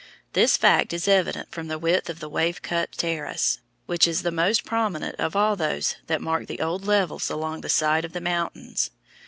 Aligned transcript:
This 0.33 0.57
fact 0.57 0.93
is 0.93 1.07
evident 1.07 1.51
from 1.51 1.67
the 1.67 1.77
width 1.77 2.09
of 2.09 2.19
the 2.19 2.27
wave 2.27 2.63
cut 2.63 2.91
terrace, 2.93 3.59
which 3.85 4.07
is 4.07 4.23
the 4.23 4.31
most 4.31 4.65
prominent 4.65 5.15
of 5.19 5.35
all 5.35 5.55
those 5.55 5.97
that 6.07 6.21
mark 6.21 6.47
the 6.47 6.59
old 6.59 6.85
levels 6.87 7.29
along 7.29 7.61
the 7.61 7.69
sides 7.69 8.05
of 8.07 8.13
the 8.13 8.19
mountains. 8.19 8.89